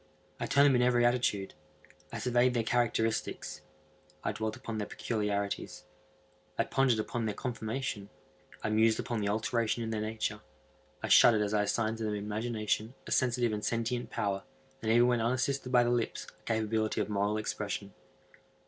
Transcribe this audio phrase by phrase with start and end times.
[0.39, 1.53] I turned them in every attitude.
[2.11, 3.61] I surveyed their characteristics.
[4.23, 5.83] I dwelt upon their peculiarities.
[6.57, 8.09] I pondered upon their conformation.
[8.63, 10.41] I mused upon the alteration in their nature.
[11.03, 14.41] I shuddered as I assigned to them in imagination a sensitive and sentient power,
[14.81, 17.93] and even when unassisted by the lips, a capability of moral expression.